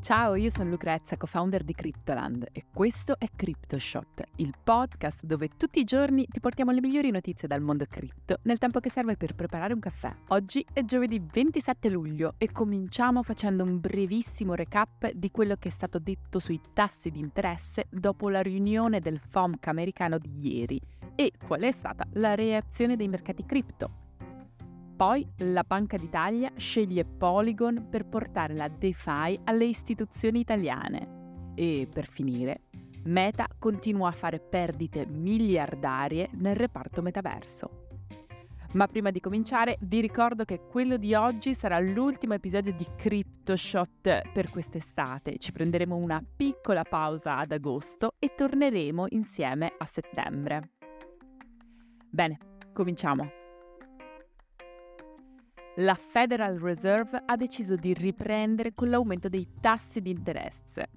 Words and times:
Ciao, 0.00 0.34
io 0.34 0.48
sono 0.48 0.70
Lucrezia, 0.70 1.18
co-founder 1.18 1.62
di 1.62 1.74
Cryptoland 1.74 2.48
e 2.52 2.64
questo 2.72 3.16
è 3.18 3.26
CryptoShot, 3.36 4.22
il 4.36 4.54
podcast 4.64 5.24
dove 5.24 5.50
tutti 5.58 5.78
i 5.78 5.84
giorni 5.84 6.26
ti 6.26 6.40
portiamo 6.40 6.70
le 6.70 6.80
migliori 6.80 7.10
notizie 7.10 7.46
dal 7.46 7.60
mondo 7.60 7.84
cripto 7.84 8.38
nel 8.44 8.56
tempo 8.56 8.80
che 8.80 8.88
serve 8.88 9.18
per 9.18 9.34
preparare 9.34 9.74
un 9.74 9.78
caffè. 9.78 10.10
Oggi 10.28 10.64
è 10.72 10.86
giovedì 10.86 11.20
27 11.20 11.90
luglio 11.90 12.32
e 12.38 12.50
cominciamo 12.50 13.22
facendo 13.22 13.62
un 13.62 13.78
brevissimo 13.78 14.54
recap 14.54 15.10
di 15.12 15.30
quello 15.30 15.56
che 15.56 15.68
è 15.68 15.72
stato 15.72 15.98
detto 15.98 16.38
sui 16.38 16.58
tassi 16.72 17.10
di 17.10 17.20
interesse 17.20 17.84
dopo 17.90 18.30
la 18.30 18.40
riunione 18.40 19.00
del 19.00 19.20
FOMC 19.20 19.66
americano 19.66 20.16
di 20.16 20.30
ieri 20.40 20.80
e 21.14 21.32
qual 21.46 21.60
è 21.60 21.70
stata 21.70 22.06
la 22.12 22.34
reazione 22.34 22.96
dei 22.96 23.08
mercati 23.08 23.44
cripto. 23.44 24.08
Poi 25.00 25.26
la 25.38 25.64
Banca 25.66 25.96
d'Italia 25.96 26.52
sceglie 26.56 27.06
Polygon 27.06 27.86
per 27.88 28.04
portare 28.04 28.52
la 28.52 28.68
DeFi 28.68 29.40
alle 29.44 29.64
istituzioni 29.64 30.40
italiane. 30.40 31.52
E 31.54 31.88
per 31.90 32.04
finire, 32.04 32.64
Meta 33.04 33.46
continua 33.58 34.08
a 34.08 34.12
fare 34.12 34.40
perdite 34.40 35.06
miliardarie 35.06 36.28
nel 36.32 36.54
reparto 36.54 37.00
metaverso. 37.00 37.86
Ma 38.74 38.86
prima 38.88 39.10
di 39.10 39.20
cominciare 39.20 39.78
vi 39.80 40.02
ricordo 40.02 40.44
che 40.44 40.66
quello 40.68 40.98
di 40.98 41.14
oggi 41.14 41.54
sarà 41.54 41.80
l'ultimo 41.80 42.34
episodio 42.34 42.74
di 42.74 42.86
CryptoShot 42.94 44.30
per 44.34 44.50
quest'estate. 44.50 45.38
Ci 45.38 45.50
prenderemo 45.52 45.96
una 45.96 46.22
piccola 46.36 46.82
pausa 46.82 47.38
ad 47.38 47.52
agosto 47.52 48.16
e 48.18 48.34
torneremo 48.36 49.06
insieme 49.08 49.72
a 49.78 49.86
settembre. 49.86 50.72
Bene, 52.10 52.38
cominciamo 52.74 53.39
la 55.76 55.94
Federal 55.94 56.58
Reserve 56.58 57.22
ha 57.24 57.36
deciso 57.36 57.76
di 57.76 57.94
riprendere 57.94 58.74
con 58.74 58.90
l'aumento 58.90 59.28
dei 59.28 59.46
tassi 59.60 60.00
di 60.00 60.10
interesse. 60.10 60.88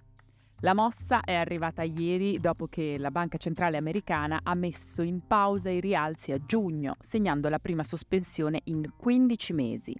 La 0.61 0.73
mossa 0.73 1.21
è 1.21 1.33
arrivata 1.33 1.83
ieri 1.83 2.39
dopo 2.39 2.67
che 2.67 2.97
la 2.97 3.11
Banca 3.11 3.37
Centrale 3.37 3.77
Americana 3.77 4.39
ha 4.43 4.55
messo 4.55 5.01
in 5.01 5.27
pausa 5.27 5.69
i 5.69 5.79
rialzi 5.79 6.31
a 6.31 6.43
giugno, 6.43 6.95
segnando 6.99 7.49
la 7.49 7.59
prima 7.59 7.83
sospensione 7.83 8.61
in 8.65 8.93
15 8.97 9.53
mesi. 9.53 9.95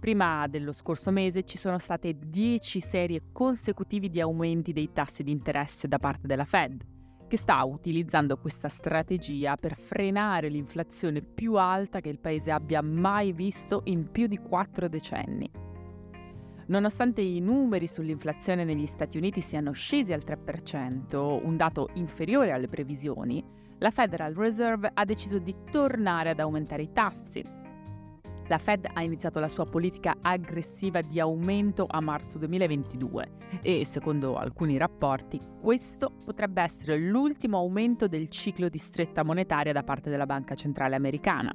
Prima 0.00 0.46
dello 0.48 0.72
scorso 0.72 1.10
mese 1.10 1.44
ci 1.44 1.58
sono 1.58 1.78
state 1.78 2.16
10 2.18 2.80
serie 2.80 3.22
consecutivi 3.32 4.10
di 4.10 4.20
aumenti 4.20 4.72
dei 4.72 4.92
tassi 4.92 5.22
di 5.22 5.30
interesse 5.30 5.88
da 5.88 5.98
parte 5.98 6.26
della 6.26 6.44
Fed 6.44 6.94
che 7.26 7.36
sta 7.36 7.64
utilizzando 7.64 8.36
questa 8.36 8.68
strategia 8.68 9.56
per 9.56 9.76
frenare 9.76 10.48
l'inflazione 10.48 11.20
più 11.22 11.54
alta 11.54 12.00
che 12.00 12.08
il 12.08 12.18
paese 12.18 12.50
abbia 12.50 12.82
mai 12.82 13.32
visto 13.32 13.82
in 13.84 14.10
più 14.10 14.26
di 14.26 14.38
quattro 14.38 14.88
decenni. 14.88 15.50
Nonostante 16.68 17.20
i 17.20 17.40
numeri 17.40 17.86
sull'inflazione 17.86 18.64
negli 18.64 18.86
Stati 18.86 19.18
Uniti 19.18 19.40
siano 19.40 19.72
scesi 19.72 20.12
al 20.12 20.24
3%, 20.26 21.44
un 21.44 21.56
dato 21.56 21.90
inferiore 21.94 22.50
alle 22.50 22.68
previsioni, 22.68 23.44
la 23.78 23.90
Federal 23.90 24.34
Reserve 24.34 24.90
ha 24.92 25.04
deciso 25.04 25.38
di 25.38 25.54
tornare 25.70 26.30
ad 26.30 26.40
aumentare 26.40 26.82
i 26.82 26.92
tassi, 26.92 27.44
la 28.48 28.58
Fed 28.58 28.86
ha 28.92 29.02
iniziato 29.02 29.40
la 29.40 29.48
sua 29.48 29.66
politica 29.66 30.16
aggressiva 30.20 31.00
di 31.00 31.18
aumento 31.18 31.86
a 31.88 32.00
marzo 32.00 32.38
2022 32.38 33.28
e, 33.62 33.84
secondo 33.84 34.36
alcuni 34.36 34.76
rapporti, 34.76 35.40
questo 35.60 36.12
potrebbe 36.24 36.62
essere 36.62 36.98
l'ultimo 36.98 37.58
aumento 37.58 38.06
del 38.06 38.28
ciclo 38.28 38.68
di 38.68 38.78
stretta 38.78 39.24
monetaria 39.24 39.72
da 39.72 39.82
parte 39.82 40.10
della 40.10 40.26
Banca 40.26 40.54
Centrale 40.54 40.94
Americana, 40.94 41.52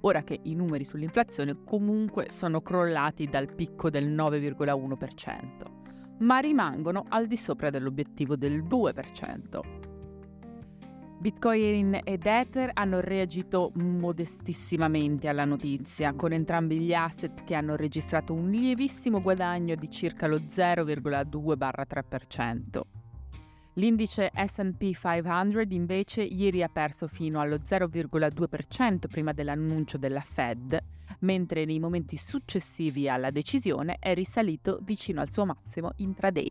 ora 0.00 0.22
che 0.22 0.40
i 0.42 0.54
numeri 0.54 0.84
sull'inflazione 0.84 1.62
comunque 1.64 2.30
sono 2.30 2.62
crollati 2.62 3.26
dal 3.26 3.54
picco 3.54 3.90
del 3.90 4.08
9,1%, 4.08 5.44
ma 6.20 6.38
rimangono 6.38 7.04
al 7.08 7.26
di 7.26 7.36
sopra 7.36 7.70
dell'obiettivo 7.70 8.36
del 8.36 8.64
2%. 8.64 9.79
Bitcoin 11.20 12.00
ed 12.02 12.24
Ether 12.24 12.70
hanno 12.72 13.00
reagito 13.00 13.72
modestissimamente 13.74 15.28
alla 15.28 15.44
notizia, 15.44 16.14
con 16.14 16.32
entrambi 16.32 16.78
gli 16.78 16.94
asset 16.94 17.44
che 17.44 17.54
hanno 17.54 17.76
registrato 17.76 18.32
un 18.32 18.48
lievissimo 18.48 19.20
guadagno 19.20 19.74
di 19.74 19.90
circa 19.90 20.26
lo 20.26 20.38
0,2-3%. 20.38 22.80
L'indice 23.74 24.30
SP 24.32 24.94
500 24.94 25.74
invece 25.74 26.22
ieri 26.22 26.62
ha 26.62 26.70
perso 26.70 27.06
fino 27.06 27.38
allo 27.38 27.56
0,2% 27.56 29.06
prima 29.06 29.32
dell'annuncio 29.32 29.98
della 29.98 30.22
Fed, 30.22 30.82
mentre 31.18 31.66
nei 31.66 31.78
momenti 31.78 32.16
successivi 32.16 33.10
alla 33.10 33.30
decisione 33.30 33.98
è 34.00 34.14
risalito 34.14 34.78
vicino 34.80 35.20
al 35.20 35.30
suo 35.30 35.44
massimo 35.44 35.90
intraday. 35.96 36.48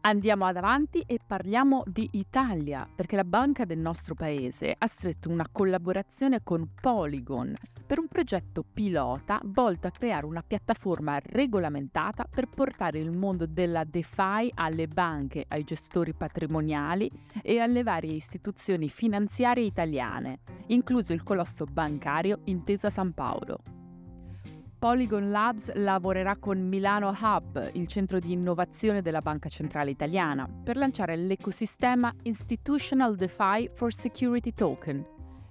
Andiamo 0.00 0.46
avanti 0.46 1.02
e 1.06 1.18
parliamo 1.24 1.82
di 1.86 2.08
Italia, 2.12 2.88
perché 2.94 3.16
la 3.16 3.24
banca 3.24 3.64
del 3.64 3.78
nostro 3.78 4.14
paese 4.14 4.74
ha 4.78 4.86
stretto 4.86 5.28
una 5.28 5.46
collaborazione 5.50 6.42
con 6.44 6.70
Polygon 6.80 7.54
per 7.84 7.98
un 7.98 8.06
progetto 8.06 8.64
pilota 8.70 9.40
volto 9.44 9.88
a 9.88 9.90
creare 9.90 10.24
una 10.24 10.44
piattaforma 10.46 11.18
regolamentata 11.20 12.24
per 12.24 12.46
portare 12.48 13.00
il 13.00 13.10
mondo 13.10 13.46
della 13.46 13.84
DeFi 13.84 14.52
alle 14.54 14.86
banche, 14.86 15.44
ai 15.48 15.64
gestori 15.64 16.14
patrimoniali 16.14 17.10
e 17.42 17.58
alle 17.58 17.82
varie 17.82 18.12
istituzioni 18.12 18.88
finanziarie 18.88 19.64
italiane, 19.64 20.40
incluso 20.68 21.12
il 21.12 21.24
colosso 21.24 21.64
bancario 21.64 22.40
Intesa 22.44 22.88
San 22.88 23.12
Paolo. 23.12 23.77
Polygon 24.78 25.32
Labs 25.32 25.72
lavorerà 25.74 26.36
con 26.36 26.60
Milano 26.60 27.08
Hub, 27.08 27.70
il 27.72 27.88
centro 27.88 28.20
di 28.20 28.30
innovazione 28.30 29.02
della 29.02 29.18
Banca 29.18 29.48
Centrale 29.48 29.90
Italiana, 29.90 30.48
per 30.48 30.76
lanciare 30.76 31.16
l'ecosistema 31.16 32.14
Institutional 32.22 33.16
DeFi 33.16 33.70
for 33.74 33.92
Security 33.92 34.52
Token, 34.52 35.04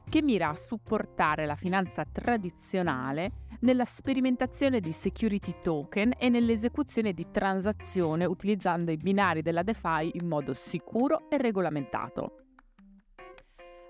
che 0.07 0.21
mira 0.21 0.47
a 0.47 0.55
supportare 0.55 1.45
la 1.45 1.55
finanza 1.55 2.05
tradizionale 2.09 3.31
nella 3.61 3.83
sperimentazione 3.83 4.79
di 4.79 4.93
security 4.93 5.55
token 5.61 6.13
e 6.17 6.29
nell'esecuzione 6.29 7.11
di 7.11 7.27
transazioni 7.29 8.23
utilizzando 8.23 8.91
i 8.91 8.97
binari 8.97 9.41
della 9.41 9.63
DeFi 9.63 10.11
in 10.13 10.25
modo 10.25 10.53
sicuro 10.53 11.29
e 11.29 11.37
regolamentato. 11.37 12.47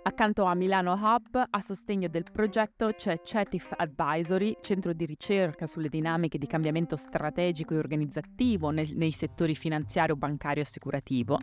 Accanto 0.08 0.46
a 0.46 0.54
Milano 0.54 0.94
Hub, 0.94 1.48
a 1.50 1.60
sostegno 1.60 2.08
del 2.08 2.24
progetto, 2.32 2.94
c'è 2.96 3.20
CETIF 3.22 3.74
Advisory, 3.76 4.56
centro 4.62 4.94
di 4.94 5.06
ricerca 5.06 5.68
sulle 5.68 5.90
dinamiche 5.90 6.38
di 6.38 6.48
cambiamento 6.48 6.96
strategico 6.96 7.74
e 7.74 7.78
organizzativo 7.80 8.70
nei, 8.70 8.90
nei 8.94 9.12
settori 9.12 9.54
finanziario, 9.54 10.16
bancario 10.16 10.60
e 10.60 10.66
assicurativo, 10.66 11.38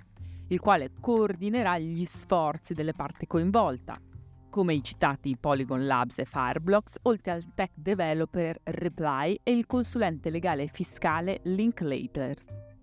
il 0.48 0.60
quale 0.60 0.92
coordinerà 0.98 1.76
gli 1.76 2.06
sforzi 2.06 2.72
delle 2.72 2.94
parti 2.94 3.26
coinvolte, 3.26 4.00
come 4.48 4.72
i 4.72 4.82
citati 4.82 5.36
Polygon 5.38 5.84
Labs 5.84 6.20
e 6.20 6.24
Fireblocks, 6.24 7.00
oltre 7.02 7.32
al 7.32 7.52
tech 7.52 7.72
developer 7.74 8.58
Reply 8.62 9.40
e 9.42 9.52
il 9.52 9.66
consulente 9.66 10.30
legale 10.30 10.62
e 10.62 10.70
fiscale 10.72 11.40
Linklater. 11.42 12.73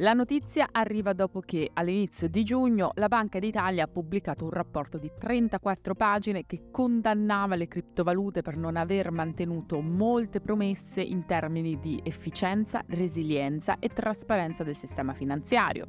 La 0.00 0.12
notizia 0.12 0.68
arriva 0.72 1.14
dopo 1.14 1.40
che 1.40 1.70
all'inizio 1.72 2.28
di 2.28 2.42
giugno 2.42 2.90
la 2.96 3.08
Banca 3.08 3.38
d'Italia 3.38 3.84
ha 3.84 3.88
pubblicato 3.88 4.44
un 4.44 4.50
rapporto 4.50 4.98
di 4.98 5.10
34 5.18 5.94
pagine 5.94 6.44
che 6.44 6.64
condannava 6.70 7.54
le 7.54 7.66
criptovalute 7.66 8.42
per 8.42 8.58
non 8.58 8.76
aver 8.76 9.10
mantenuto 9.10 9.80
molte 9.80 10.42
promesse 10.42 11.00
in 11.00 11.24
termini 11.24 11.78
di 11.80 11.98
efficienza, 12.04 12.82
resilienza 12.88 13.78
e 13.78 13.88
trasparenza 13.88 14.62
del 14.64 14.76
sistema 14.76 15.14
finanziario. 15.14 15.86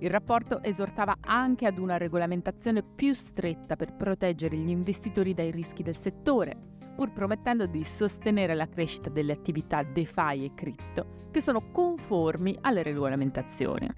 Il 0.00 0.10
rapporto 0.10 0.60
esortava 0.60 1.18
anche 1.20 1.66
ad 1.66 1.78
una 1.78 1.96
regolamentazione 1.96 2.82
più 2.82 3.14
stretta 3.14 3.76
per 3.76 3.94
proteggere 3.94 4.56
gli 4.56 4.70
investitori 4.70 5.34
dai 5.34 5.52
rischi 5.52 5.84
del 5.84 5.94
settore, 5.94 6.73
pur 6.94 7.12
promettendo 7.12 7.66
di 7.66 7.84
sostenere 7.84 8.54
la 8.54 8.68
crescita 8.68 9.10
delle 9.10 9.32
attività 9.32 9.82
DeFi 9.82 10.44
e 10.44 10.52
cripto 10.54 11.06
che 11.30 11.40
sono 11.40 11.70
conformi 11.70 12.56
alle 12.60 12.82
regolamentazioni. 12.82 13.90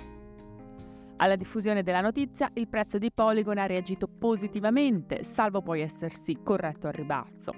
Alla 1.18 1.36
diffusione 1.36 1.82
della 1.82 2.00
notizia 2.00 2.50
il 2.54 2.68
prezzo 2.68 2.98
di 2.98 3.10
Polygon 3.12 3.58
ha 3.58 3.66
reagito 3.66 4.06
positivamente, 4.06 5.24
salvo 5.24 5.62
poi 5.62 5.80
essersi 5.80 6.38
corretto 6.42 6.86
al 6.86 6.92
ribasso. 6.92 7.52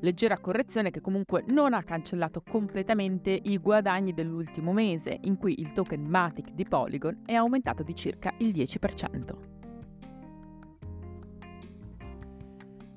Leggera 0.00 0.38
correzione 0.38 0.90
che 0.90 1.00
comunque 1.00 1.44
non 1.46 1.74
ha 1.74 1.82
cancellato 1.82 2.42
completamente 2.42 3.30
i 3.30 3.58
guadagni 3.58 4.12
dell'ultimo 4.12 4.72
mese, 4.72 5.18
in 5.22 5.36
cui 5.36 5.60
il 5.60 5.72
token 5.72 6.02
Matic 6.02 6.50
di 6.52 6.64
Polygon 6.64 7.22
è 7.24 7.34
aumentato 7.34 7.82
di 7.82 7.94
circa 7.94 8.32
il 8.38 8.50
10%. 8.50 9.51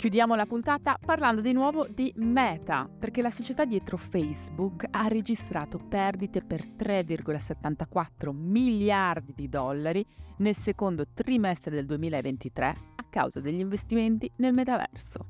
Chiudiamo 0.06 0.36
la 0.36 0.46
puntata 0.46 1.00
parlando 1.04 1.42
di 1.42 1.52
nuovo 1.52 1.88
di 1.88 2.14
Meta, 2.18 2.88
perché 2.88 3.24
la 3.24 3.32
società 3.32 3.66
dietro 3.66 3.98
Facebook 3.98 4.86
ha 4.92 5.08
registrato 5.08 5.80
perdite 5.80 6.44
per 6.44 6.64
3,74 6.64 8.30
miliardi 8.32 9.34
di 9.34 9.50
dollari 9.50 10.06
nel 10.38 10.56
secondo 10.56 11.08
trimestre 11.12 11.72
del 11.72 11.88
2023 11.88 12.68
a 12.68 13.06
causa 13.10 13.40
degli 13.40 13.58
investimenti 13.58 14.32
nel 14.36 14.54
metaverso. 14.54 15.28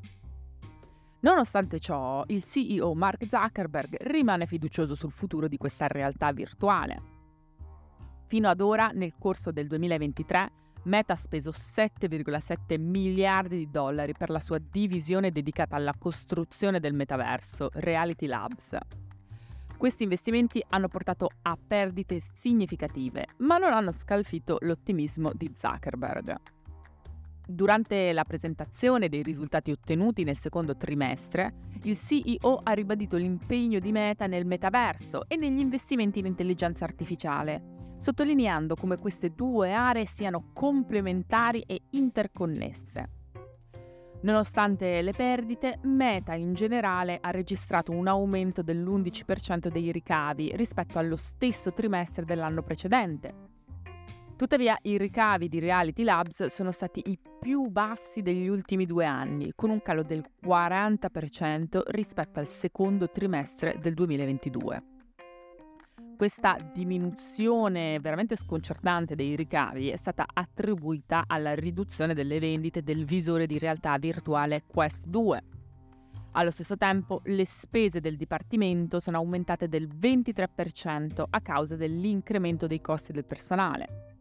Nonostante 1.22 1.80
ciò, 1.80 2.26
il 2.28 2.44
CEO 2.44 2.94
Mark 2.96 3.28
Zuckerberg 3.30 3.96
rimane 4.08 4.46
fiducioso 4.46 4.94
sul 4.94 5.12
futuro 5.12 5.48
di 5.48 5.56
questa 5.56 5.88
realtà 5.88 6.34
virtuale. 6.34 7.02
Fino 8.28 8.50
ad 8.50 8.60
ora, 8.60 8.90
nel 8.90 9.14
corso 9.18 9.54
del 9.54 9.68
2023, 9.68 10.52
Meta 10.86 11.14
ha 11.14 11.16
speso 11.16 11.50
7,7 11.50 12.80
miliardi 12.80 13.58
di 13.58 13.72
dollari 13.72 14.14
per 14.14 14.30
la 14.30 14.40
sua 14.40 14.60
divisione 14.60 15.32
dedicata 15.32 15.76
alla 15.76 15.96
costruzione 15.98 16.80
del 16.80 16.94
metaverso, 16.94 17.70
Reality 17.74 18.28
Labs. 18.28 18.78
Questi 19.78 20.04
investimenti 20.04 20.64
hanno 20.70 20.88
portato 20.88 21.30
a 21.42 21.58
perdite 21.58 22.20
significative, 22.20 23.30
ma 23.38 23.58
non 23.58 23.74
hanno 23.74 23.92
scalfito 23.92 24.58
l'ottimismo 24.62 25.32
di 25.34 25.52
Zuckerberg. 25.56 26.36
Durante 27.48 28.14
la 28.14 28.24
presentazione 28.24 29.10
dei 29.10 29.24
risultati 29.24 29.72
ottenuti 29.72 30.24
nel 30.24 30.38
secondo 30.38 30.78
trimestre, 30.78 31.54
il 31.84 31.98
CEO 31.98 32.62
ha 32.62 32.74
ribadito 32.74 33.18
l'impegno 33.18 33.80
di 33.80 33.92
Meta 33.92 34.28
nel 34.28 34.46
metaverso 34.46 35.28
e 35.28 35.36
negli 35.36 35.60
investimenti 35.60 36.20
in 36.20 36.28
intelligenza 36.28 36.86
artificiale, 36.86 37.75
sottolineando 37.98 38.76
come 38.76 38.98
queste 38.98 39.32
due 39.32 39.74
aree 39.74 40.06
siano 40.06 40.52
complementari 40.54 41.64
e 41.68 41.82
interconnesse. 41.92 43.10
Nonostante 44.22 45.02
le 45.02 45.12
perdite, 45.12 45.80
Meta 45.84 46.34
in 46.34 46.54
generale 46.54 47.20
ha 47.22 47.32
registrato 47.32 47.92
un 47.92 48.08
aumento 48.08 48.64
dell'11% 48.64 49.68
dei 49.68 49.92
ricavi 49.92 50.56
rispetto 50.56 50.98
allo 50.98 51.16
stesso 51.16 51.74
trimestre 51.74 52.26
dell'anno 52.26 52.64
precedente, 52.64 53.54
Tuttavia 54.36 54.78
i 54.82 54.98
ricavi 54.98 55.48
di 55.48 55.60
Reality 55.60 56.04
Labs 56.04 56.48
sono 56.48 56.72
stati 56.72 57.02
i 57.06 57.18
più 57.40 57.70
bassi 57.70 58.22
degli 58.22 58.50
ultimi 58.50 58.86
due 58.86 59.06
anni, 59.06 59.54
con 59.56 59.70
un 59.70 59.82
calo 59.82 60.04
del 60.04 60.26
40% 60.46 61.84
rispetto 61.86 62.40
al 62.40 62.48
secondo 62.48 63.10
trimestre 63.10 63.78
del 63.80 63.94
2022. 63.94 64.95
Questa 66.18 66.58
diminuzione 66.74 68.00
veramente 68.00 68.38
sconcertante 68.38 69.16
dei 69.16 69.36
ricavi 69.36 69.90
è 69.90 69.98
stata 69.98 70.26
attribuita 70.34 71.26
alla 71.28 71.54
riduzione 71.54 72.14
delle 72.14 72.40
vendite 72.40 72.84
del 72.84 73.04
visore 73.04 73.46
di 73.46 73.60
realtà 73.60 73.98
virtuale 73.98 74.64
Quest 74.66 75.08
2. 75.08 75.44
Allo 76.32 76.52
stesso 76.52 76.78
tempo 76.78 77.20
le 77.26 77.46
spese 77.46 78.00
del 78.00 78.16
Dipartimento 78.16 79.02
sono 79.02 79.18
aumentate 79.18 79.68
del 79.68 79.90
23% 79.90 81.24
a 81.30 81.42
causa 81.42 81.76
dell'incremento 81.76 82.66
dei 82.66 82.80
costi 82.80 83.12
del 83.12 83.26
personale. 83.26 84.15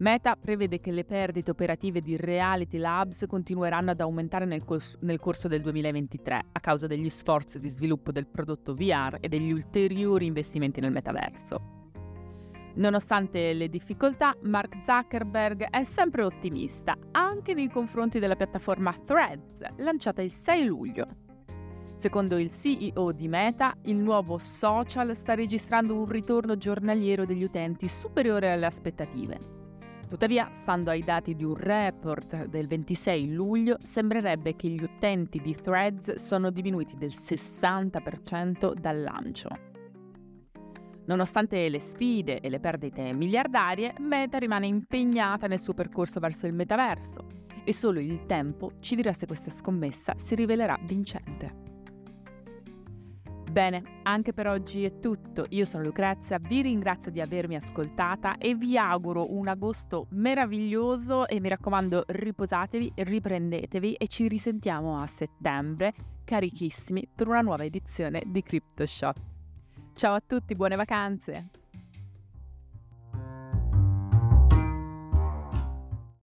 Meta 0.00 0.34
prevede 0.34 0.80
che 0.80 0.92
le 0.92 1.04
perdite 1.04 1.50
operative 1.50 2.00
di 2.00 2.16
Reality 2.16 2.78
Labs 2.78 3.26
continueranno 3.28 3.90
ad 3.90 4.00
aumentare 4.00 4.46
nel, 4.46 4.64
cors- 4.64 4.96
nel, 5.02 5.18
corso 5.18 5.46
del 5.46 5.60
2023 5.60 6.42
a 6.52 6.60
causa 6.60 6.86
degli 6.86 7.10
sforzi 7.10 7.60
di 7.60 7.68
sviluppo 7.68 8.10
del 8.10 8.26
prodotto 8.26 8.72
VR 8.72 9.18
e 9.20 9.28
degli 9.28 9.52
ulteriori 9.52 10.24
investimenti 10.24 10.80
nel 10.80 10.90
metaverso. 10.90 11.78
Nonostante 12.76 13.52
le 13.52 13.68
difficoltà, 13.68 14.34
Mark 14.44 14.78
Zuckerberg 14.86 15.68
è 15.68 15.84
sempre 15.84 16.22
ottimista, 16.22 16.96
anche 17.10 17.52
nei 17.52 17.68
confronti 17.68 18.18
della 18.18 18.36
piattaforma 18.36 18.94
Threads, 18.94 19.60
lanciata 19.76 20.22
il 20.22 20.32
6 20.32 20.64
luglio. 20.64 21.06
Secondo 21.96 22.38
il 22.38 22.50
CEO 22.50 23.12
di 23.12 23.28
Meta, 23.28 23.76
il 23.82 23.96
nuovo 23.96 24.38
social 24.38 25.14
sta 25.14 25.34
registrando 25.34 25.94
un 25.94 26.06
ritorno 26.06 26.56
giornaliero 26.56 27.26
degli 27.26 27.42
utenti 27.42 27.86
superiore 27.86 28.50
alle 28.50 28.64
aspettative 28.64 29.58
Tuttavia, 30.10 30.48
stando 30.50 30.90
ai 30.90 31.04
dati 31.04 31.36
di 31.36 31.44
un 31.44 31.54
report 31.54 32.46
del 32.46 32.66
26 32.66 33.32
luglio, 33.32 33.76
sembrerebbe 33.80 34.56
che 34.56 34.66
gli 34.66 34.82
utenti 34.82 35.38
di 35.38 35.54
Threads 35.54 36.14
sono 36.14 36.50
diminuiti 36.50 36.96
del 36.96 37.12
60% 37.14 38.74
dal 38.74 39.02
lancio. 39.02 39.48
Nonostante 41.06 41.68
le 41.68 41.78
sfide 41.78 42.40
e 42.40 42.50
le 42.50 42.58
perdite 42.58 43.12
miliardarie, 43.12 43.94
Meta 44.00 44.38
rimane 44.38 44.66
impegnata 44.66 45.46
nel 45.46 45.60
suo 45.60 45.74
percorso 45.74 46.18
verso 46.18 46.48
il 46.48 46.54
metaverso 46.54 47.26
e 47.62 47.72
solo 47.72 48.00
il 48.00 48.26
tempo 48.26 48.72
ci 48.80 48.96
dirà 48.96 49.12
se 49.12 49.26
questa 49.26 49.48
scommessa 49.48 50.14
si 50.16 50.34
rivelerà 50.34 50.76
vincente. 50.82 51.69
Bene, 53.50 53.82
anche 54.04 54.32
per 54.32 54.46
oggi 54.46 54.84
è 54.84 55.00
tutto. 55.00 55.44
Io 55.48 55.64
sono 55.64 55.82
Lucrezia, 55.82 56.38
vi 56.38 56.62
ringrazio 56.62 57.10
di 57.10 57.20
avermi 57.20 57.56
ascoltata 57.56 58.38
e 58.38 58.54
vi 58.54 58.78
auguro 58.78 59.34
un 59.34 59.48
agosto 59.48 60.06
meraviglioso 60.10 61.26
e 61.26 61.40
mi 61.40 61.48
raccomando 61.48 62.04
riposatevi, 62.06 62.92
riprendetevi 62.94 63.94
e 63.94 64.06
ci 64.06 64.28
risentiamo 64.28 65.00
a 65.00 65.06
settembre 65.06 65.92
carichissimi 66.24 67.08
per 67.12 67.26
una 67.26 67.40
nuova 67.40 67.64
edizione 67.64 68.22
di 68.24 68.40
Crypto 68.40 68.86
Shop. 68.86 69.16
Ciao 69.94 70.14
a 70.14 70.22
tutti, 70.24 70.54
buone 70.54 70.76
vacanze! 70.76 71.48